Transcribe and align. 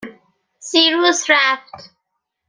سیروس 0.59 1.29
رفت 1.29 1.93